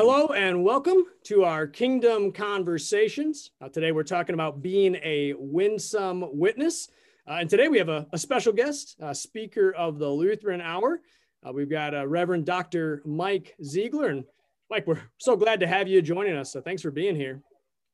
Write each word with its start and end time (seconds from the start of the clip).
hello 0.00 0.28
and 0.28 0.64
welcome 0.64 1.04
to 1.22 1.44
our 1.44 1.66
Kingdom 1.66 2.32
Conversations. 2.32 3.50
Uh, 3.60 3.68
today 3.68 3.92
we're 3.92 4.02
talking 4.02 4.32
about 4.32 4.62
being 4.62 4.94
a 5.02 5.34
winsome 5.36 6.24
witness. 6.38 6.88
Uh, 7.28 7.34
and 7.40 7.50
today 7.50 7.68
we 7.68 7.76
have 7.76 7.90
a, 7.90 8.06
a 8.10 8.16
special 8.16 8.50
guest, 8.50 8.96
uh, 9.02 9.12
speaker 9.12 9.74
of 9.74 9.98
the 9.98 10.08
Lutheran 10.08 10.62
Hour. 10.62 11.02
Uh, 11.46 11.52
we've 11.52 11.68
got 11.68 11.94
uh, 11.94 12.06
Reverend 12.06 12.46
Dr. 12.46 13.02
Mike 13.04 13.54
Ziegler. 13.62 14.08
And 14.08 14.24
Mike, 14.70 14.86
we're 14.86 15.02
so 15.18 15.36
glad 15.36 15.60
to 15.60 15.66
have 15.66 15.86
you 15.86 16.00
joining 16.00 16.34
us. 16.34 16.50
So 16.50 16.62
thanks 16.62 16.80
for 16.80 16.90
being 16.90 17.14
here. 17.14 17.42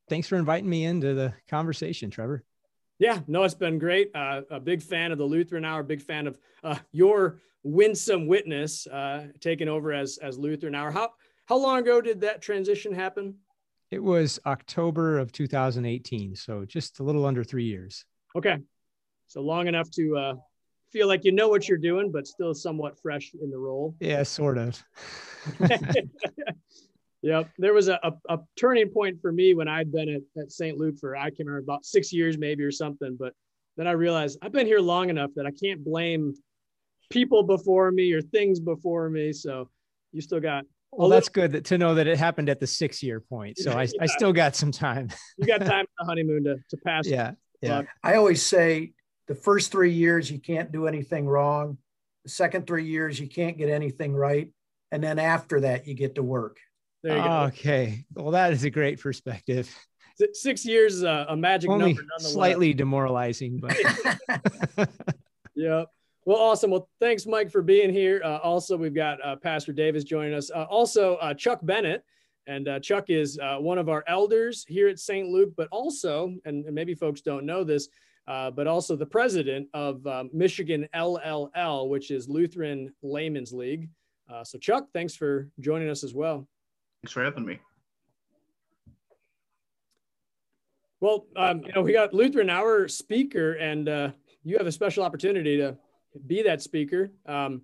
Thanks 0.08 0.28
for 0.28 0.36
inviting 0.36 0.70
me 0.70 0.84
into 0.84 1.12
the 1.12 1.34
conversation, 1.48 2.08
Trevor. 2.08 2.44
Yeah, 3.00 3.18
no, 3.26 3.42
it's 3.42 3.54
been 3.54 3.80
great. 3.80 4.12
Uh, 4.14 4.42
a 4.48 4.60
big 4.60 4.80
fan 4.80 5.10
of 5.10 5.18
the 5.18 5.24
Lutheran 5.24 5.64
Hour, 5.64 5.82
big 5.82 6.02
fan 6.02 6.28
of 6.28 6.38
your 6.92 7.40
winsome 7.64 8.28
witness 8.28 8.86
taking 9.40 9.66
over 9.66 9.92
as, 9.92 10.18
as 10.18 10.38
Lutheran 10.38 10.76
Hour. 10.76 10.92
How, 10.92 11.10
how 11.46 11.56
long 11.56 11.78
ago 11.78 12.00
did 12.00 12.20
that 12.20 12.42
transition 12.42 12.92
happen? 12.92 13.36
It 13.90 14.02
was 14.02 14.40
October 14.46 15.18
of 15.18 15.32
2018, 15.32 16.34
so 16.34 16.64
just 16.64 16.98
a 16.98 17.04
little 17.04 17.24
under 17.24 17.44
three 17.44 17.64
years. 17.64 18.04
Okay, 18.36 18.58
so 19.28 19.40
long 19.40 19.68
enough 19.68 19.88
to 19.92 20.16
uh, 20.16 20.34
feel 20.92 21.06
like 21.06 21.24
you 21.24 21.30
know 21.30 21.48
what 21.48 21.68
you're 21.68 21.78
doing, 21.78 22.10
but 22.10 22.26
still 22.26 22.52
somewhat 22.52 23.00
fresh 23.00 23.32
in 23.40 23.48
the 23.48 23.58
role. 23.58 23.94
Yeah, 24.00 24.24
sort 24.24 24.58
of. 24.58 24.82
yep, 27.22 27.48
there 27.58 27.72
was 27.72 27.88
a, 27.88 28.00
a, 28.02 28.12
a, 28.28 28.38
turning 28.56 28.88
point 28.88 29.20
for 29.20 29.30
me 29.30 29.54
when 29.54 29.68
I'd 29.68 29.92
been 29.92 30.08
at, 30.08 30.42
at 30.42 30.50
St. 30.50 30.76
Luke 30.76 30.96
for 30.98 31.16
I 31.16 31.30
can't 31.30 31.40
remember 31.40 31.58
about 31.58 31.84
six 31.84 32.12
years 32.12 32.36
maybe 32.38 32.64
or 32.64 32.72
something, 32.72 33.16
but 33.18 33.34
then 33.76 33.86
I 33.86 33.92
realized 33.92 34.38
I've 34.42 34.52
been 34.52 34.66
here 34.66 34.80
long 34.80 35.10
enough 35.10 35.30
that 35.36 35.46
I 35.46 35.52
can't 35.52 35.84
blame 35.84 36.34
people 37.08 37.44
before 37.44 37.92
me 37.92 38.12
or 38.12 38.20
things 38.20 38.58
before 38.58 39.08
me. 39.08 39.32
So 39.32 39.70
you 40.12 40.20
still 40.20 40.40
got 40.40 40.64
well, 40.92 41.08
that's 41.08 41.28
good 41.28 41.64
to 41.66 41.78
know 41.78 41.94
that 41.96 42.06
it 42.06 42.18
happened 42.18 42.48
at 42.48 42.60
the 42.60 42.66
six 42.66 43.02
year 43.02 43.20
point. 43.20 43.58
So 43.58 43.72
I, 43.72 43.82
yeah. 43.82 44.02
I 44.02 44.06
still 44.06 44.32
got 44.32 44.56
some 44.56 44.72
time. 44.72 45.08
you 45.36 45.46
got 45.46 45.60
time 45.60 45.84
on 45.84 45.86
the 45.98 46.04
honeymoon 46.06 46.44
to, 46.44 46.56
to 46.70 46.76
pass. 46.78 47.06
Yeah. 47.06 47.32
Yeah. 47.62 47.82
I 48.02 48.16
always 48.16 48.44
say 48.44 48.92
the 49.28 49.34
first 49.34 49.72
three 49.72 49.92
years, 49.92 50.30
you 50.30 50.38
can't 50.38 50.72
do 50.72 50.86
anything 50.86 51.26
wrong. 51.26 51.78
The 52.24 52.30
second 52.30 52.66
three 52.66 52.86
years, 52.86 53.18
you 53.18 53.28
can't 53.28 53.58
get 53.58 53.68
anything 53.68 54.14
right. 54.14 54.50
And 54.92 55.02
then 55.02 55.18
after 55.18 55.60
that, 55.60 55.86
you 55.86 55.94
get 55.94 56.14
to 56.14 56.22
work. 56.22 56.58
There 57.02 57.16
you 57.16 57.22
go. 57.22 57.40
Okay. 57.48 58.04
Well, 58.14 58.32
that 58.32 58.52
is 58.52 58.64
a 58.64 58.70
great 58.70 59.00
perspective. 59.00 59.72
Six 60.32 60.64
years 60.64 60.94
is 60.94 61.02
a, 61.02 61.26
a 61.28 61.36
magic 61.36 61.70
Only 61.70 61.92
number. 61.92 62.04
Slightly 62.18 62.72
demoralizing, 62.72 63.58
but. 63.58 63.76
yeah. 65.54 65.84
Well, 66.26 66.38
awesome. 66.38 66.72
Well, 66.72 66.88
thanks, 66.98 67.24
Mike, 67.24 67.52
for 67.52 67.62
being 67.62 67.92
here. 67.92 68.20
Uh, 68.24 68.38
also, 68.38 68.76
we've 68.76 68.92
got 68.92 69.24
uh, 69.24 69.36
Pastor 69.36 69.72
Davis 69.72 70.02
joining 70.02 70.34
us. 70.34 70.50
Uh, 70.50 70.64
also, 70.64 71.14
uh, 71.16 71.32
Chuck 71.32 71.60
Bennett. 71.62 72.04
And 72.48 72.66
uh, 72.66 72.80
Chuck 72.80 73.10
is 73.10 73.38
uh, 73.38 73.58
one 73.58 73.78
of 73.78 73.88
our 73.88 74.02
elders 74.08 74.64
here 74.68 74.88
at 74.88 74.98
St. 74.98 75.28
Luke, 75.28 75.52
but 75.56 75.68
also, 75.70 76.34
and, 76.44 76.64
and 76.64 76.74
maybe 76.74 76.94
folks 76.94 77.20
don't 77.20 77.46
know 77.46 77.62
this, 77.62 77.88
but 78.26 78.66
also 78.66 78.96
the 78.96 79.06
president 79.06 79.68
of 79.72 80.04
Michigan 80.32 80.88
LLL, 80.94 81.88
which 81.88 82.10
is 82.12 82.28
Lutheran 82.28 82.92
Laymen's 83.02 83.52
League. 83.52 83.88
so, 84.44 84.58
Chuck, 84.58 84.86
thanks 84.92 85.16
for 85.16 85.48
joining 85.58 85.88
us 85.88 86.04
as 86.04 86.14
well. 86.14 86.46
Thanks 87.02 87.12
for 87.12 87.24
having 87.24 87.44
me. 87.44 87.58
Well, 91.00 91.26
um, 91.34 91.62
you 91.66 91.72
know, 91.72 91.82
we 91.82 91.92
got 91.92 92.14
Lutheran 92.14 92.48
Hour 92.48 92.86
speaker, 92.86 93.54
and 93.54 94.12
you 94.44 94.56
have 94.56 94.68
a 94.68 94.72
special 94.72 95.02
opportunity 95.02 95.56
to 95.56 95.76
be 96.26 96.42
that 96.42 96.62
speaker 96.62 97.10
um, 97.26 97.62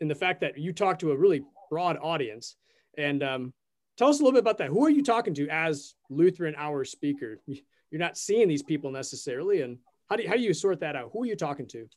and 0.00 0.10
the 0.10 0.14
fact 0.14 0.40
that 0.40 0.58
you 0.58 0.72
talk 0.72 0.98
to 1.00 1.12
a 1.12 1.16
really 1.16 1.42
broad 1.70 1.98
audience. 2.00 2.56
And 2.96 3.22
um, 3.22 3.52
tell 3.96 4.08
us 4.08 4.20
a 4.20 4.22
little 4.22 4.32
bit 4.32 4.40
about 4.40 4.58
that. 4.58 4.68
Who 4.68 4.84
are 4.84 4.90
you 4.90 5.02
talking 5.02 5.34
to 5.34 5.48
as 5.48 5.94
Lutheran 6.10 6.54
Hour 6.56 6.84
speaker? 6.84 7.40
You're 7.46 8.00
not 8.00 8.16
seeing 8.16 8.48
these 8.48 8.62
people 8.62 8.90
necessarily. 8.90 9.62
And 9.62 9.78
how 10.08 10.16
do 10.16 10.22
you, 10.22 10.28
how 10.28 10.34
do 10.34 10.42
you 10.42 10.54
sort 10.54 10.80
that 10.80 10.96
out? 10.96 11.10
Who 11.12 11.22
are 11.22 11.26
you 11.26 11.36
talking 11.36 11.66
to? 11.68 11.88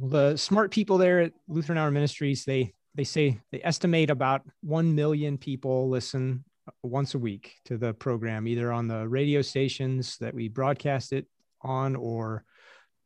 The 0.00 0.36
smart 0.36 0.70
people 0.70 0.98
there 0.98 1.20
at 1.20 1.32
Lutheran 1.48 1.78
Hour 1.78 1.90
Ministries, 1.90 2.44
they 2.44 2.74
they 2.94 3.04
say 3.04 3.38
they 3.52 3.60
estimate 3.62 4.08
about 4.08 4.42
1 4.62 4.94
million 4.94 5.36
people 5.36 5.90
listen 5.90 6.44
once 6.82 7.14
a 7.14 7.18
week 7.18 7.56
to 7.66 7.76
the 7.76 7.92
program, 7.94 8.48
either 8.48 8.72
on 8.72 8.88
the 8.88 9.06
radio 9.06 9.42
stations 9.42 10.16
that 10.18 10.34
we 10.34 10.48
broadcast 10.48 11.12
it 11.12 11.26
on 11.62 11.94
or 11.94 12.44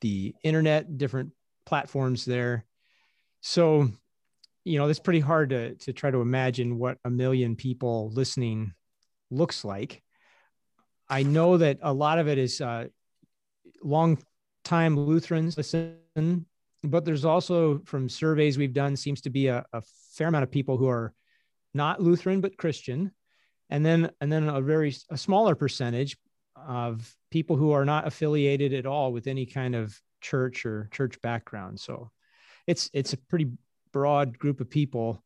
the 0.01 0.35
internet, 0.43 0.99
different 0.99 1.33
platforms 1.67 2.25
there. 2.25 2.65
So, 3.41 3.89
you 4.65 4.79
know, 4.79 4.89
it's 4.89 5.01
pretty 5.01 5.21
hard 5.21 5.51
to, 5.51 5.75
to 5.75 5.93
try 5.93 6.11
to 6.11 6.21
imagine 6.21 6.79
what 6.79 6.99
a 7.05 7.11
million 7.11 7.57
people 7.57 8.11
listening 8.11 8.75
looks 9.31 9.65
like. 9.65 10.03
I 11.09 11.23
know 11.23 11.57
that 11.57 11.79
a 11.83 11.93
lot 11.93 12.19
of 12.19 12.29
it 12.29 12.39
is 12.39 12.61
uh, 12.61 12.87
long 13.83 14.19
time 14.65 14.99
Lutherans 14.99 15.57
listen, 15.57 16.47
but 16.85 17.05
there's 17.05 17.25
also 17.25 17.81
from 17.85 18.09
surveys 18.09 18.59
we've 18.59 18.73
done 18.73 18.97
seems 18.97 19.21
to 19.23 19.31
be 19.31 19.49
a, 19.49 19.65
a 19.73 19.83
fair 20.13 20.29
amount 20.29 20.45
of 20.45 20.51
people 20.51 20.77
who 20.77 20.89
are 20.89 21.13
not 21.75 22.01
Lutheran 22.01 22.41
but 22.41 22.57
Christian, 22.57 23.13
and 23.71 23.85
then 23.85 24.11
and 24.21 24.31
then 24.31 24.49
a 24.49 24.61
very 24.61 24.95
a 25.11 25.17
smaller 25.17 25.55
percentage 25.55 26.17
of 26.57 27.17
people 27.31 27.57
who 27.57 27.73
are 27.73 27.85
not 27.85 28.07
affiliated 28.07 28.75
at 28.75 28.87
all 28.87 29.13
with 29.13 29.27
any 29.27 29.47
kind 29.47 29.75
of 29.75 29.99
church 30.21 30.67
or 30.67 30.89
church 30.93 31.21
background. 31.21 31.81
So 31.81 32.11
it's 32.67 32.91
it's 32.93 33.13
a 33.13 33.17
pretty 33.17 33.51
broad 33.93 34.39
group 34.39 34.61
of 34.61 34.71
people. 34.71 35.23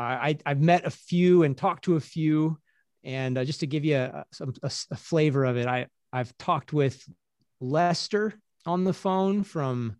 I, 0.00 0.38
I've 0.46 0.60
met 0.60 0.86
a 0.86 0.90
few 0.90 1.42
and 1.42 1.56
talked 1.56 1.84
to 1.84 1.96
a 1.96 2.00
few, 2.00 2.56
and 3.02 3.36
uh, 3.36 3.44
just 3.44 3.60
to 3.60 3.66
give 3.66 3.84
you 3.84 3.96
a, 3.96 4.24
a, 4.62 4.70
a 4.92 4.96
flavor 4.96 5.44
of 5.44 5.56
it, 5.56 5.66
I 5.66 5.88
I've 6.12 6.36
talked 6.38 6.72
with 6.72 7.04
Lester 7.60 8.34
on 8.64 8.84
the 8.84 8.92
phone 8.92 9.42
from 9.42 9.96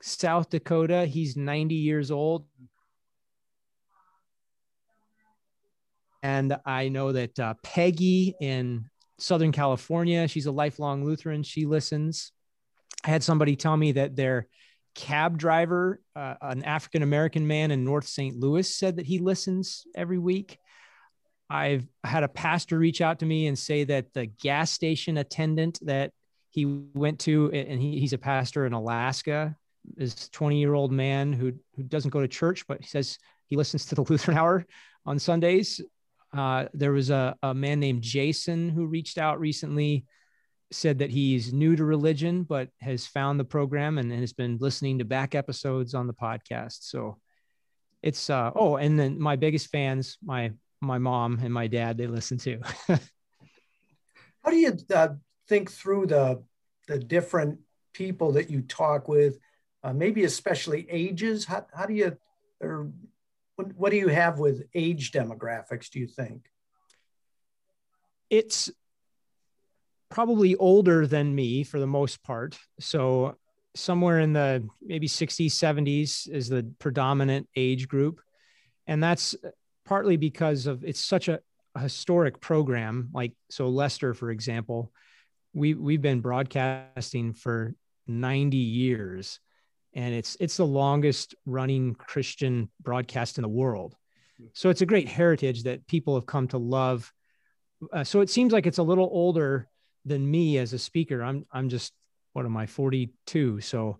South 0.00 0.50
Dakota. 0.50 1.06
He's 1.06 1.36
90 1.36 1.74
years 1.74 2.10
old. 2.10 2.46
And 6.22 6.56
I 6.64 6.88
know 6.88 7.12
that 7.12 7.38
uh, 7.38 7.54
Peggy 7.62 8.34
in 8.40 8.88
Southern 9.22 9.52
California. 9.52 10.26
She's 10.26 10.46
a 10.46 10.52
lifelong 10.52 11.04
Lutheran. 11.04 11.42
She 11.42 11.64
listens. 11.64 12.32
I 13.04 13.10
had 13.10 13.22
somebody 13.22 13.56
tell 13.56 13.76
me 13.76 13.92
that 13.92 14.16
their 14.16 14.48
cab 14.94 15.38
driver, 15.38 16.00
uh, 16.14 16.34
an 16.42 16.64
African 16.64 17.02
American 17.02 17.46
man 17.46 17.70
in 17.70 17.84
North 17.84 18.06
St. 18.06 18.36
Louis, 18.36 18.74
said 18.74 18.96
that 18.96 19.06
he 19.06 19.18
listens 19.18 19.86
every 19.94 20.18
week. 20.18 20.58
I've 21.48 21.86
had 22.02 22.22
a 22.24 22.28
pastor 22.28 22.78
reach 22.78 23.00
out 23.00 23.20
to 23.20 23.26
me 23.26 23.46
and 23.46 23.58
say 23.58 23.84
that 23.84 24.12
the 24.12 24.26
gas 24.26 24.72
station 24.72 25.18
attendant 25.18 25.78
that 25.82 26.12
he 26.50 26.64
went 26.64 27.20
to, 27.20 27.50
and 27.52 27.80
he, 27.80 28.00
he's 28.00 28.12
a 28.12 28.18
pastor 28.18 28.66
in 28.66 28.72
Alaska, 28.72 29.56
is 29.96 30.28
20 30.30 30.58
year 30.58 30.74
old 30.74 30.92
man 30.92 31.32
who, 31.32 31.52
who 31.76 31.82
doesn't 31.82 32.10
go 32.10 32.20
to 32.20 32.28
church, 32.28 32.66
but 32.66 32.80
he 32.80 32.86
says 32.86 33.18
he 33.46 33.56
listens 33.56 33.86
to 33.86 33.94
the 33.94 34.02
Lutheran 34.08 34.36
Hour 34.36 34.66
on 35.06 35.18
Sundays. 35.18 35.80
Uh, 36.32 36.66
there 36.72 36.92
was 36.92 37.10
a, 37.10 37.36
a 37.42 37.54
man 37.54 37.80
named 37.80 38.02
Jason 38.02 38.70
who 38.70 38.86
reached 38.86 39.18
out 39.18 39.38
recently, 39.38 40.06
said 40.70 41.00
that 41.00 41.10
he's 41.10 41.52
new 41.52 41.76
to 41.76 41.84
religion, 41.84 42.44
but 42.44 42.70
has 42.80 43.06
found 43.06 43.38
the 43.38 43.44
program 43.44 43.98
and, 43.98 44.10
and 44.10 44.20
has 44.20 44.32
been 44.32 44.56
listening 44.58 44.98
to 44.98 45.04
back 45.04 45.34
episodes 45.34 45.94
on 45.94 46.06
the 46.06 46.14
podcast. 46.14 46.78
So 46.80 47.18
it's, 48.02 48.30
uh, 48.30 48.50
oh, 48.54 48.76
and 48.76 48.98
then 48.98 49.20
my 49.20 49.36
biggest 49.36 49.68
fans, 49.68 50.16
my, 50.24 50.52
my 50.80 50.98
mom 50.98 51.40
and 51.42 51.52
my 51.52 51.66
dad, 51.66 51.98
they 51.98 52.06
listen 52.06 52.38
too. 52.38 52.60
How 52.88 54.50
do 54.50 54.56
you 54.56 54.76
uh, 54.94 55.08
think 55.48 55.70
through 55.70 56.06
the, 56.06 56.42
the 56.88 56.98
different 56.98 57.60
people 57.92 58.32
that 58.32 58.50
you 58.50 58.62
talk 58.62 59.06
with, 59.08 59.38
uh, 59.84 59.92
maybe 59.92 60.24
especially 60.24 60.86
ages? 60.90 61.44
How, 61.44 61.66
how 61.74 61.86
do 61.86 61.94
you, 61.94 62.16
or 62.60 62.90
what, 63.76 63.90
do 63.90 63.96
you 63.96 64.08
have 64.08 64.38
with 64.38 64.64
age 64.74 65.12
demographics, 65.12 65.90
do 65.90 65.98
you 65.98 66.06
think? 66.06 66.50
It's 68.30 68.70
probably 70.10 70.56
older 70.56 71.06
than 71.06 71.34
me 71.34 71.64
for 71.64 71.80
the 71.80 71.86
most 71.86 72.22
part. 72.22 72.58
So 72.80 73.36
somewhere 73.74 74.20
in 74.20 74.32
the 74.32 74.66
maybe 74.82 75.08
60s, 75.08 75.46
70s 75.46 76.28
is 76.28 76.48
the 76.48 76.70
predominant 76.78 77.48
age 77.56 77.88
group. 77.88 78.20
And 78.86 79.02
that's 79.02 79.34
partly 79.84 80.16
because 80.16 80.66
of 80.66 80.84
it's 80.84 81.02
such 81.02 81.28
a, 81.28 81.40
a 81.74 81.80
historic 81.80 82.40
program. 82.40 83.10
Like, 83.12 83.32
so 83.50 83.68
Lester, 83.68 84.14
for 84.14 84.30
example, 84.30 84.92
we, 85.54 85.74
we've 85.74 86.02
been 86.02 86.20
broadcasting 86.20 87.34
for 87.34 87.74
90 88.06 88.56
years 88.56 89.40
and 89.94 90.14
it's 90.14 90.36
it's 90.40 90.56
the 90.56 90.66
longest 90.66 91.34
running 91.46 91.94
Christian 91.94 92.70
broadcast 92.82 93.38
in 93.38 93.42
the 93.42 93.48
world. 93.48 93.96
So 94.54 94.70
it's 94.70 94.80
a 94.80 94.86
great 94.86 95.08
heritage 95.08 95.64
that 95.64 95.86
people 95.86 96.14
have 96.14 96.26
come 96.26 96.48
to 96.48 96.58
love. 96.58 97.12
Uh, 97.92 98.04
so 98.04 98.20
it 98.20 98.30
seems 98.30 98.52
like 98.52 98.66
it's 98.66 98.78
a 98.78 98.82
little 98.82 99.08
older 99.12 99.68
than 100.04 100.28
me 100.28 100.58
as 100.58 100.72
a 100.72 100.78
speaker. 100.78 101.22
I'm 101.22 101.46
I'm 101.52 101.68
just 101.68 101.92
what 102.32 102.46
am 102.46 102.56
I 102.56 102.66
42? 102.66 103.60
So 103.60 103.98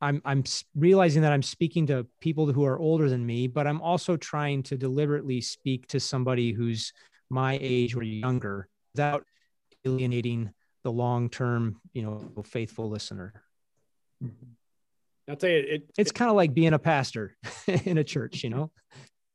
I'm 0.00 0.20
I'm 0.24 0.44
realizing 0.74 1.22
that 1.22 1.32
I'm 1.32 1.42
speaking 1.42 1.86
to 1.86 2.06
people 2.20 2.52
who 2.52 2.64
are 2.64 2.78
older 2.78 3.08
than 3.08 3.24
me, 3.24 3.46
but 3.46 3.66
I'm 3.66 3.80
also 3.80 4.16
trying 4.16 4.62
to 4.64 4.76
deliberately 4.76 5.40
speak 5.40 5.86
to 5.88 6.00
somebody 6.00 6.52
who's 6.52 6.92
my 7.30 7.58
age 7.60 7.96
or 7.96 8.02
younger 8.02 8.68
without 8.94 9.24
alienating 9.86 10.52
the 10.82 10.92
long-term, 10.92 11.80
you 11.92 12.02
know, 12.02 12.42
faithful 12.44 12.90
listener. 12.90 13.32
I'll 15.32 15.38
tell 15.38 15.48
you, 15.48 15.64
it, 15.66 15.90
it's 15.96 16.10
it, 16.10 16.14
kind 16.14 16.28
of 16.28 16.36
like 16.36 16.52
being 16.52 16.74
a 16.74 16.78
pastor 16.78 17.34
in 17.66 17.96
a 17.96 18.04
church, 18.04 18.44
you 18.44 18.50
know. 18.50 18.70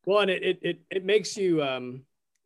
Well, 0.06 0.20
and 0.20 0.30
it 0.30 0.44
it 0.44 0.60
it, 0.62 0.80
it 0.92 1.06
makes 1.06 1.36
you 1.36 1.64
um, 1.64 2.04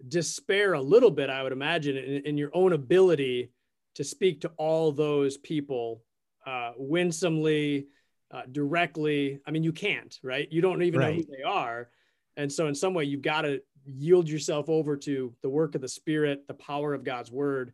despair 0.08 0.72
a 0.72 0.82
little 0.82 1.12
bit, 1.12 1.30
I 1.30 1.44
would 1.44 1.52
imagine, 1.52 1.98
in, 1.98 2.26
in 2.26 2.38
your 2.38 2.50
own 2.54 2.72
ability 2.72 3.52
to 3.96 4.06
speak 4.06 4.40
to 4.42 4.52
all 4.56 4.94
those 4.94 5.36
people 5.36 6.02
uh, 6.48 6.72
winsomely, 6.78 7.88
uh, 8.32 8.44
directly. 8.50 9.42
I 9.46 9.52
mean, 9.52 9.64
you 9.64 9.74
can't, 9.74 10.18
right? 10.24 10.48
You 10.50 10.62
don't 10.62 10.82
even 10.82 11.02
right. 11.02 11.18
know 11.18 11.22
who 11.22 11.36
they 11.36 11.44
are. 11.44 11.90
And 12.38 12.50
so, 12.50 12.68
in 12.68 12.74
some 12.74 12.94
way, 12.94 13.04
you've 13.04 13.22
got 13.22 13.42
to 13.42 13.62
yield 13.84 14.30
yourself 14.30 14.70
over 14.70 14.96
to 14.96 15.36
the 15.42 15.50
work 15.50 15.76
of 15.76 15.82
the 15.82 15.90
Spirit, 15.90 16.48
the 16.48 16.54
power 16.54 16.94
of 16.94 17.04
God's 17.04 17.34
word, 17.34 17.74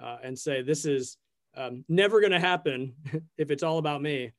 uh, 0.00 0.18
and 0.22 0.38
say, 0.38 0.62
This 0.62 0.84
is 0.84 1.16
um, 1.56 1.84
never 1.88 2.20
going 2.20 2.30
to 2.30 2.38
happen 2.38 2.94
if 3.36 3.50
it's 3.50 3.64
all 3.64 3.78
about 3.78 4.00
me. 4.00 4.30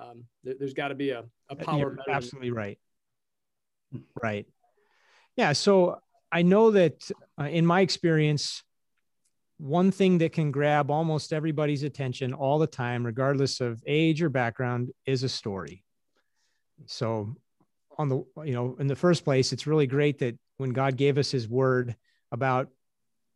Um, 0.00 0.24
there, 0.44 0.54
has 0.60 0.74
got 0.74 0.88
to 0.88 0.94
be 0.94 1.10
a, 1.10 1.24
a 1.48 1.56
power. 1.56 1.78
You're 1.78 1.98
absolutely 2.08 2.50
right. 2.50 2.78
Right. 4.22 4.46
Yeah. 5.36 5.52
So, 5.52 6.00
I 6.32 6.42
know 6.42 6.72
that 6.72 7.08
uh, 7.40 7.44
in 7.44 7.64
my 7.64 7.80
experience, 7.80 8.62
one 9.58 9.90
thing 9.90 10.18
that 10.18 10.32
can 10.32 10.50
grab 10.50 10.90
almost 10.90 11.32
everybody's 11.32 11.82
attention 11.82 12.34
all 12.34 12.58
the 12.58 12.66
time, 12.66 13.06
regardless 13.06 13.60
of 13.60 13.82
age 13.86 14.22
or 14.22 14.28
background, 14.28 14.90
is 15.06 15.22
a 15.22 15.28
story. 15.28 15.84
So, 16.86 17.36
on 17.98 18.08
the, 18.08 18.24
you 18.44 18.52
know, 18.52 18.76
in 18.78 18.86
the 18.86 18.96
first 18.96 19.24
place, 19.24 19.52
it's 19.52 19.66
really 19.66 19.86
great 19.86 20.18
that 20.18 20.36
when 20.58 20.70
God 20.70 20.96
gave 20.96 21.16
us 21.16 21.30
his 21.30 21.48
word, 21.48 21.96
about 22.32 22.68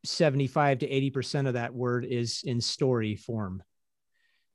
75 0.05 0.81
to 0.81 0.89
80% 0.89 1.47
of 1.47 1.55
that 1.55 1.75
word 1.75 2.05
is 2.05 2.43
in 2.45 2.61
story 2.61 3.17
form. 3.17 3.63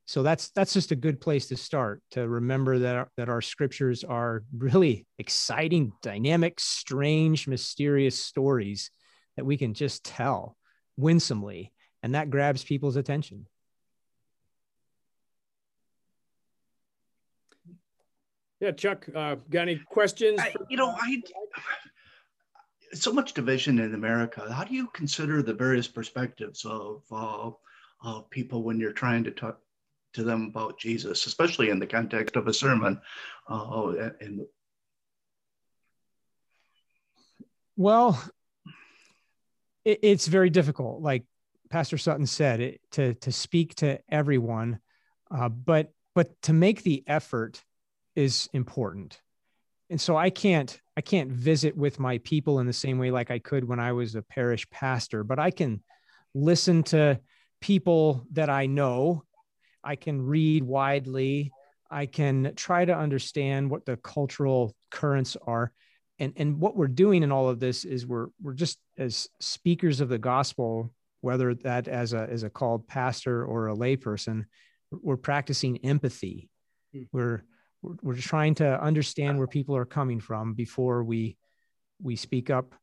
So 0.08 0.22
that's 0.22 0.50
that's 0.50 0.72
just 0.72 0.92
a 0.92 0.96
good 0.96 1.20
place 1.20 1.48
to 1.48 1.56
start 1.56 2.00
to 2.12 2.28
remember 2.28 2.78
that 2.78 2.94
our, 2.94 3.08
that 3.16 3.28
our 3.28 3.42
scriptures 3.42 4.04
are 4.04 4.44
really 4.56 5.04
exciting, 5.18 5.92
dynamic, 6.00 6.60
strange, 6.60 7.48
mysterious 7.48 8.18
stories 8.18 8.92
that 9.36 9.44
we 9.44 9.56
can 9.56 9.74
just 9.74 10.04
tell 10.04 10.56
winsomely, 10.96 11.72
and 12.04 12.14
that 12.14 12.30
grabs 12.30 12.62
people's 12.62 12.94
attention. 12.94 13.46
Yeah, 18.60 18.70
Chuck, 18.70 19.06
uh, 19.14 19.34
got 19.50 19.62
any 19.62 19.80
questions? 19.90 20.40
I, 20.40 20.54
you 20.70 20.76
know, 20.76 20.94
I 20.96 21.20
so 22.92 23.12
much 23.12 23.34
division 23.34 23.80
in 23.80 23.92
America. 23.94 24.50
How 24.52 24.62
do 24.62 24.72
you 24.72 24.86
consider 24.94 25.42
the 25.42 25.52
various 25.52 25.88
perspectives 25.88 26.64
of 26.64 27.02
uh, 27.10 27.50
of 28.02 28.30
people 28.30 28.62
when 28.62 28.78
you're 28.78 28.92
trying 28.92 29.24
to 29.24 29.32
talk 29.32 29.58
to 30.16 30.24
them 30.24 30.46
about 30.46 30.78
Jesus, 30.78 31.26
especially 31.26 31.70
in 31.70 31.78
the 31.78 31.86
context 31.86 32.36
of 32.36 32.48
a 32.48 32.54
sermon? 32.54 33.00
Uh, 33.48 34.10
and 34.20 34.46
well, 37.76 38.22
it, 39.84 40.00
it's 40.02 40.26
very 40.26 40.50
difficult. 40.50 41.00
Like 41.00 41.24
Pastor 41.70 41.98
Sutton 41.98 42.26
said, 42.26 42.60
it, 42.60 42.80
to 42.92 43.14
to 43.14 43.32
speak 43.32 43.74
to 43.76 44.00
everyone, 44.08 44.80
uh, 45.30 45.48
but 45.48 45.92
but 46.14 46.40
to 46.42 46.52
make 46.52 46.82
the 46.82 47.04
effort 47.06 47.62
is 48.14 48.48
important. 48.52 49.20
And 49.90 50.00
so 50.00 50.16
I 50.16 50.30
can't 50.30 50.80
I 50.96 51.00
can't 51.00 51.30
visit 51.30 51.76
with 51.76 52.00
my 52.00 52.18
people 52.18 52.58
in 52.58 52.66
the 52.66 52.72
same 52.72 52.98
way 52.98 53.10
like 53.10 53.30
I 53.30 53.38
could 53.38 53.68
when 53.68 53.78
I 53.78 53.92
was 53.92 54.14
a 54.14 54.22
parish 54.22 54.68
pastor, 54.70 55.22
but 55.22 55.38
I 55.38 55.50
can 55.50 55.82
listen 56.34 56.82
to 56.84 57.20
people 57.60 58.26
that 58.32 58.50
I 58.50 58.66
know. 58.66 59.24
I 59.86 59.96
can 59.96 60.20
read 60.20 60.64
widely. 60.64 61.52
I 61.90 62.06
can 62.06 62.52
try 62.56 62.84
to 62.84 62.96
understand 62.96 63.70
what 63.70 63.86
the 63.86 63.96
cultural 63.96 64.74
currents 64.90 65.36
are. 65.46 65.72
And 66.18 66.32
and 66.36 66.60
what 66.60 66.76
we're 66.76 66.88
doing 66.88 67.22
in 67.22 67.30
all 67.30 67.48
of 67.48 67.60
this 67.60 67.84
is 67.84 68.06
we're 68.06 68.28
we're 68.42 68.54
just 68.54 68.78
as 68.98 69.28
speakers 69.40 70.00
of 70.00 70.08
the 70.08 70.18
gospel 70.18 70.92
whether 71.20 71.54
that 71.54 71.88
as 71.88 72.12
a 72.12 72.28
as 72.30 72.42
a 72.42 72.50
called 72.50 72.86
pastor 72.86 73.44
or 73.44 73.68
a 73.68 73.74
layperson 73.74 74.44
we're 74.90 75.16
practicing 75.16 75.78
empathy. 75.78 76.48
Hmm. 76.92 77.02
we're, 77.12 77.42
we're 77.82 77.96
we're 78.02 78.16
trying 78.16 78.54
to 78.56 78.82
understand 78.82 79.38
where 79.38 79.46
people 79.46 79.76
are 79.76 79.84
coming 79.84 80.20
from 80.20 80.54
before 80.54 81.04
we 81.04 81.36
we 82.02 82.16
speak 82.16 82.50
up. 82.50 82.74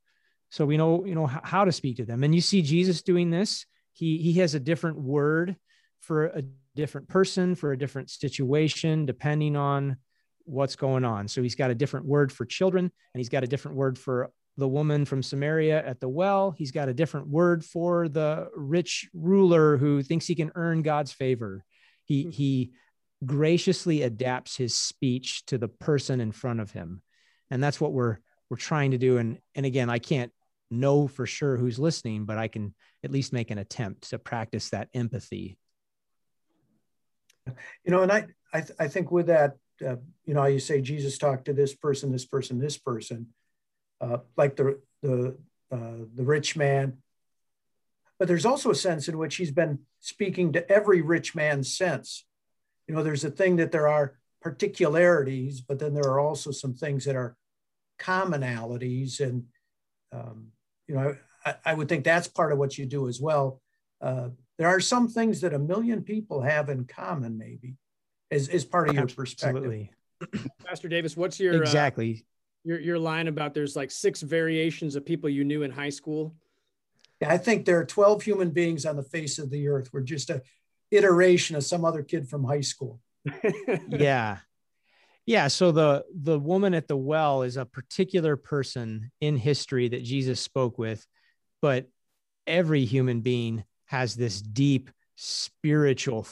So 0.50 0.66
we 0.66 0.78
know 0.78 1.06
you 1.06 1.16
know 1.16 1.28
how 1.28 1.66
to 1.66 1.72
speak 1.72 1.98
to 1.98 2.06
them. 2.06 2.24
And 2.24 2.34
you 2.34 2.42
see 2.42 2.62
jesus 2.62 3.02
doing 3.02 3.30
this. 3.30 3.66
He 3.94 4.18
he 4.18 4.34
has 4.34 4.56
a 4.56 4.60
different 4.60 5.00
word 5.00 5.56
for 6.00 6.26
a 6.26 6.44
different 6.76 7.08
person 7.08 7.56
for 7.56 7.72
a 7.72 7.78
different 7.78 8.10
situation 8.10 9.06
depending 9.06 9.56
on 9.56 9.98
what's 10.46 10.76
going 10.76 11.06
on. 11.06 11.28
So 11.28 11.42
he's 11.42 11.56
got 11.56 11.72
a 11.72 11.76
different 11.76 12.06
word 12.06 12.32
for 12.32 12.46
children, 12.46 12.86
and 12.86 13.20
he's 13.20 13.30
got 13.30 13.44
a 13.44 13.48
different 13.48 13.78
word 13.78 13.98
for 13.98 14.32
the 14.58 14.68
woman 14.68 15.06
from 15.06 15.24
Samaria 15.24 15.84
at 15.86 16.00
the 16.00 16.10
well. 16.10 16.52
He's 16.52 16.72
got 16.72 16.90
a 16.90 16.94
different 16.94 17.28
word 17.28 17.66
for 17.66 18.08
the 18.08 18.50
rich 18.56 19.10
ruler 19.14 19.78
who 19.78 20.04
thinks 20.04 20.28
he 20.28 20.36
can 20.36 20.52
earn 20.56 20.82
God's 20.82 21.12
favor. 21.12 21.64
He, 22.06 22.24
hmm. 22.24 22.30
he 22.30 22.72
graciously 23.26 24.04
adapts 24.04 24.58
his 24.58 24.76
speech 24.76 25.46
to 25.46 25.58
the 25.58 25.70
person 25.70 26.20
in 26.20 26.32
front 26.32 26.60
of 26.60 26.72
him. 26.72 27.02
And 27.50 27.64
that's 27.64 27.80
what 27.80 27.94
we're, 27.94 28.18
we're 28.50 28.58
trying 28.58 28.92
to 28.92 28.98
do. 28.98 29.18
And, 29.18 29.40
and 29.56 29.66
again, 29.66 29.90
I 29.90 30.00
can't 30.00 30.32
know 30.70 31.08
for 31.08 31.26
sure 31.26 31.56
who's 31.56 31.80
listening, 31.80 32.26
but 32.26 32.38
I 32.38 32.48
can 32.48 32.74
at 33.04 33.12
least 33.12 33.34
make 33.34 33.50
an 33.50 33.58
attempt 33.58 34.10
to 34.10 34.20
practice 34.20 34.70
that 34.70 34.90
empathy. 34.94 35.58
You 37.48 37.92
know, 37.92 38.02
and 38.02 38.12
I, 38.12 38.28
I, 38.54 38.62
th- 38.62 38.78
I 38.80 38.88
think 38.88 39.12
with 39.12 39.28
that, 39.28 39.58
uh, 39.86 39.98
you 40.26 40.34
know, 40.34 40.46
you 40.46 40.60
say 40.60 40.82
Jesus 40.82 41.18
talked 41.18 41.46
to 41.46 41.54
this 41.54 41.74
person, 41.74 42.12
this 42.12 42.26
person, 42.26 42.60
this 42.60 42.78
person, 42.78 43.28
uh, 44.00 44.20
like 44.38 44.56
the 44.56 44.80
the 45.02 45.38
uh, 45.72 46.06
the 46.14 46.24
rich 46.24 46.56
man. 46.56 46.98
But 48.20 48.28
there's 48.28 48.46
also 48.46 48.70
a 48.72 48.76
sense 48.76 49.08
in 49.08 49.18
which 49.18 49.36
he's 49.36 49.52
been 49.52 49.80
speaking 50.00 50.54
to 50.54 50.72
every 50.72 51.02
rich 51.02 51.36
man 51.36 51.64
since. 51.64 52.26
You 52.88 52.96
know, 52.96 53.04
there's 53.04 53.26
a 53.26 53.32
thing 53.32 53.58
that 53.58 53.72
there 53.72 53.88
are 53.88 54.18
particularities, 54.42 55.62
but 55.62 55.80
then 55.80 55.94
there 55.94 56.10
are 56.10 56.20
also 56.20 56.52
some 56.52 56.74
things 56.74 57.06
that 57.06 57.16
are 57.16 57.36
commonalities, 58.00 59.20
and 59.20 59.46
um, 60.12 60.48
you 60.88 60.96
know, 60.96 61.16
I, 61.46 61.56
I, 61.66 61.74
would 61.74 61.90
think 61.90 62.04
that's 62.04 62.28
part 62.28 62.52
of 62.52 62.60
what 62.60 62.78
you 62.78 62.86
do 62.86 63.08
as 63.08 63.20
well. 63.20 63.62
Uh, 64.00 64.30
there 64.58 64.68
are 64.68 64.80
some 64.80 65.08
things 65.08 65.42
that 65.42 65.54
a 65.54 65.60
million 65.60 66.04
people 66.04 66.42
have 66.42 66.70
in 66.70 66.86
common, 66.86 67.38
maybe, 67.38 67.76
is, 68.30 68.50
is 68.50 68.66
part 68.66 68.90
of 68.90 68.96
your 68.96 69.08
perspective. 69.08 69.90
Pastor 70.66 70.88
Davis, 70.88 71.18
what's 71.18 71.40
your 71.40 71.56
uh, 71.56 71.60
exactly 71.60 72.20
uh, 72.20 72.24
your 72.64 72.80
your 72.80 73.00
line 73.00 73.28
about 73.28 73.54
there's 73.54 73.76
like 73.76 73.92
six 73.92 74.22
variations 74.22 74.96
of 74.96 75.06
people 75.06 75.30
you 75.30 75.44
knew 75.44 75.64
in 75.64 75.72
high 75.72 75.90
school? 75.90 76.36
Yeah, 77.20 77.32
I 77.32 77.38
think 77.38 77.66
there 77.66 77.80
are 77.80 77.86
12 77.86 78.24
human 78.24 78.52
beings 78.52 78.86
on 78.86 78.96
the 78.96 79.04
face 79.04 79.40
of 79.40 79.50
the 79.50 79.68
earth. 79.68 79.90
We're 79.92 80.02
just 80.02 80.30
a 80.30 80.42
iteration 80.92 81.56
of 81.56 81.64
some 81.64 81.84
other 81.84 82.04
kid 82.04 82.30
from 82.30 82.44
high 82.44 82.62
school. 82.62 83.00
yeah. 83.90 84.38
Yeah, 85.26 85.48
so 85.48 85.72
the 85.72 86.04
the 86.14 86.38
woman 86.38 86.74
at 86.74 86.88
the 86.88 86.98
well 86.98 87.44
is 87.44 87.56
a 87.56 87.66
particular 87.66 88.36
person 88.36 89.12
in 89.22 89.38
history 89.38 89.88
that 89.88 90.04
Jesus 90.04 90.42
spoke 90.42 90.78
with, 90.78 91.06
but 91.62 91.88
every 92.46 92.84
human 92.84 93.22
being 93.22 93.64
has 93.94 94.16
this 94.16 94.42
deep 94.42 94.90
spiritual 95.16 96.26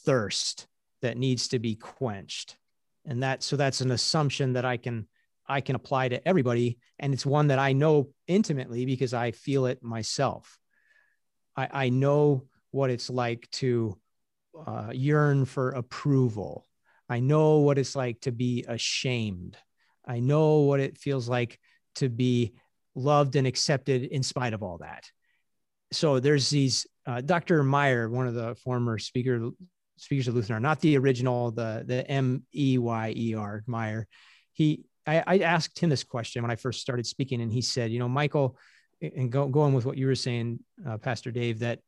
thirst 0.00 0.66
that 1.02 1.18
needs 1.18 1.48
to 1.48 1.58
be 1.58 1.74
quenched. 1.74 2.56
And 3.04 3.22
that 3.22 3.42
so 3.42 3.54
that's 3.54 3.82
an 3.82 3.90
assumption 3.90 4.54
that 4.54 4.64
i 4.64 4.78
can 4.78 5.06
i 5.46 5.60
can 5.60 5.76
apply 5.76 6.08
to 6.08 6.26
everybody. 6.26 6.78
And 6.98 7.12
it's 7.12 7.26
one 7.26 7.48
that 7.48 7.58
i 7.58 7.74
know 7.74 8.08
intimately 8.26 8.86
because 8.86 9.12
i 9.12 9.30
feel 9.32 9.66
it 9.66 9.82
myself. 9.82 10.58
I, 11.54 11.68
I 11.84 11.88
know 11.90 12.46
what 12.70 12.88
it's 12.88 13.10
like 13.10 13.46
to 13.60 13.98
uh, 14.66 14.92
yearn 14.94 15.44
for 15.44 15.68
approval. 15.72 16.64
I 17.10 17.20
know 17.20 17.58
what 17.58 17.78
it's 17.78 17.94
like 17.94 18.22
to 18.22 18.32
be 18.32 18.64
ashamed. 18.66 19.58
I 20.06 20.20
know 20.20 20.60
what 20.60 20.80
it 20.80 20.96
feels 20.96 21.28
like 21.28 21.60
to 21.96 22.08
be 22.08 22.54
loved 22.94 23.36
and 23.36 23.46
accepted 23.46 24.02
in 24.02 24.22
spite 24.22 24.54
of 24.54 24.62
all 24.62 24.78
that. 24.78 25.10
So 25.92 26.20
there's 26.20 26.48
these 26.48 26.86
uh, 27.06 27.20
dr 27.20 27.62
meyer 27.64 28.08
one 28.08 28.26
of 28.26 28.34
the 28.34 28.54
former 28.56 28.98
speaker 28.98 29.50
Speakers 30.02 30.26
of 30.26 30.34
Lutheran, 30.34 30.62
not 30.62 30.80
the 30.80 30.98
original, 30.98 31.52
the 31.52 31.84
the 31.86 32.08
M 32.10 32.42
E 32.54 32.76
Y 32.76 33.14
E 33.16 33.34
R 33.34 33.62
Meyer. 33.68 34.08
He, 34.52 34.82
I, 35.06 35.22
I, 35.24 35.38
asked 35.38 35.78
him 35.78 35.90
this 35.90 36.02
question 36.02 36.42
when 36.42 36.50
I 36.50 36.56
first 36.56 36.80
started 36.80 37.06
speaking, 37.06 37.40
and 37.40 37.52
he 37.52 37.62
said, 37.62 37.92
you 37.92 38.00
know, 38.00 38.08
Michael, 38.08 38.58
and 39.00 39.30
go, 39.30 39.46
going 39.46 39.74
with 39.74 39.86
what 39.86 39.96
you 39.96 40.06
were 40.06 40.16
saying, 40.16 40.58
uh, 40.86 40.98
Pastor 40.98 41.30
Dave, 41.30 41.60
that 41.60 41.78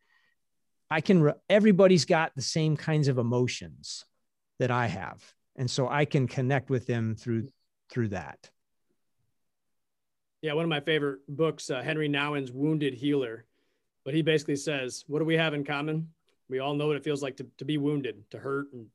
I 0.88 1.00
can. 1.00 1.22
Re- 1.22 1.32
everybody's 1.50 2.04
got 2.04 2.32
the 2.36 2.42
same 2.42 2.76
kinds 2.76 3.08
of 3.08 3.18
emotions 3.18 4.04
that 4.60 4.70
I 4.70 4.86
have. 4.86 5.20
and 5.56 5.68
so 5.68 5.88
I 5.88 6.04
can 6.04 6.28
connect 6.28 6.70
with 6.70 6.86
them 6.86 7.16
through 7.16 7.48
through 7.90 8.08
that. 8.08 8.48
Yeah, 10.40 10.52
one 10.52 10.64
of 10.64 10.68
my 10.68 10.80
favorite 10.80 11.20
books, 11.28 11.68
uh, 11.68 11.82
Henri 11.84 12.08
Nouwen's 12.08 12.52
Wounded 12.52 12.94
Healer. 12.94 13.46
But 14.04 14.14
he 14.14 14.22
basically 14.22 14.56
says, 14.56 15.04
what 15.06 15.18
do 15.18 15.24
we 15.24 15.36
have 15.36 15.54
in 15.54 15.64
common? 15.64 16.08
We 16.48 16.58
all 16.58 16.74
know 16.74 16.86
what 16.86 16.96
it 16.96 17.04
feels 17.04 17.22
like 17.22 17.36
to, 17.38 17.46
to 17.58 17.64
be 17.64 17.78
wounded, 17.78 18.22
to 18.30 18.38
hurt, 18.38 18.66
and 18.72 18.86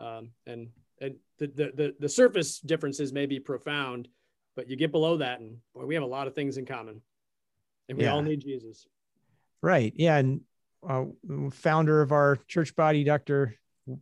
um, 0.00 0.30
and 0.46 0.68
and 1.00 1.16
the, 1.38 1.46
the 1.48 1.72
the 1.74 1.94
the 2.00 2.08
surface 2.08 2.58
differences 2.60 3.12
may 3.12 3.26
be 3.26 3.38
profound, 3.38 4.08
but 4.54 4.68
you 4.68 4.76
get 4.76 4.92
below 4.92 5.18
that, 5.18 5.40
and 5.40 5.58
boy, 5.74 5.84
we 5.84 5.94
have 5.94 6.02
a 6.02 6.06
lot 6.06 6.26
of 6.26 6.34
things 6.34 6.56
in 6.56 6.64
common, 6.64 7.02
and 7.88 7.98
we 7.98 8.04
yeah. 8.04 8.12
all 8.12 8.22
need 8.22 8.40
Jesus. 8.40 8.86
Right. 9.62 9.92
Yeah, 9.94 10.16
and 10.16 10.40
uh, 10.88 11.04
founder 11.50 12.00
of 12.00 12.12
our 12.12 12.38
church 12.48 12.74
body, 12.76 13.04
Dr. 13.04 13.56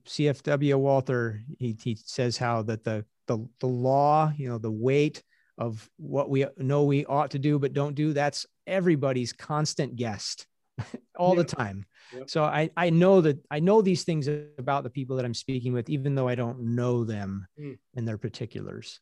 CFW 0.06 0.76
Walther, 0.76 1.42
he, 1.58 1.76
he 1.82 1.96
says 1.96 2.36
how 2.36 2.62
that 2.62 2.84
the 2.84 3.04
the 3.26 3.46
the 3.60 3.66
law, 3.66 4.32
you 4.36 4.48
know, 4.48 4.58
the 4.58 4.70
weight 4.70 5.22
of 5.58 5.88
what 5.96 6.28
we 6.28 6.46
know 6.58 6.84
we 6.84 7.04
ought 7.06 7.30
to 7.30 7.38
do 7.38 7.58
but 7.58 7.72
don't 7.72 7.94
do 7.94 8.12
that's 8.12 8.46
everybody's 8.66 9.32
constant 9.32 9.96
guest 9.96 10.46
all 11.16 11.36
yep. 11.36 11.46
the 11.46 11.56
time 11.56 11.84
yep. 12.12 12.28
so 12.28 12.42
I, 12.42 12.70
I 12.76 12.90
know 12.90 13.20
that 13.20 13.38
i 13.50 13.60
know 13.60 13.80
these 13.80 14.04
things 14.04 14.28
about 14.58 14.82
the 14.82 14.90
people 14.90 15.16
that 15.16 15.24
i'm 15.24 15.34
speaking 15.34 15.72
with 15.72 15.88
even 15.88 16.14
though 16.14 16.28
i 16.28 16.34
don't 16.34 16.60
know 16.60 17.04
them 17.04 17.46
mm. 17.58 17.78
in 17.94 18.04
their 18.04 18.18
particulars 18.18 19.00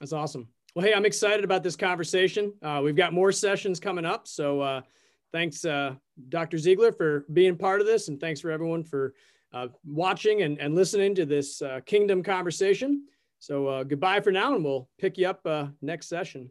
that's 0.00 0.14
awesome 0.14 0.48
well 0.74 0.86
hey 0.86 0.94
i'm 0.94 1.04
excited 1.04 1.44
about 1.44 1.62
this 1.62 1.76
conversation 1.76 2.52
uh, 2.62 2.80
we've 2.82 2.96
got 2.96 3.12
more 3.12 3.32
sessions 3.32 3.78
coming 3.78 4.06
up 4.06 4.26
so 4.26 4.60
uh, 4.62 4.80
thanks 5.32 5.66
uh, 5.66 5.94
dr 6.30 6.56
ziegler 6.56 6.92
for 6.92 7.26
being 7.32 7.56
part 7.56 7.82
of 7.82 7.86
this 7.86 8.08
and 8.08 8.18
thanks 8.18 8.40
for 8.40 8.50
everyone 8.50 8.82
for 8.82 9.12
uh, 9.52 9.68
watching 9.86 10.42
and, 10.42 10.58
and 10.58 10.74
listening 10.74 11.14
to 11.14 11.26
this 11.26 11.60
uh, 11.60 11.80
kingdom 11.84 12.22
conversation 12.22 13.04
so 13.38 13.66
uh, 13.66 13.84
goodbye 13.84 14.20
for 14.20 14.32
now, 14.32 14.54
and 14.54 14.64
we'll 14.64 14.88
pick 14.98 15.18
you 15.18 15.28
up 15.28 15.40
uh, 15.46 15.66
next 15.80 16.08
session. 16.08 16.50